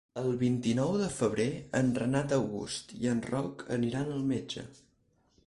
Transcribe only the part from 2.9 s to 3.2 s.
i